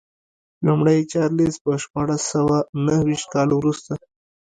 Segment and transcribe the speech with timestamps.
[0.65, 3.93] لومړی چارلېز په شپاړس سوه نهویشت کال وروسته.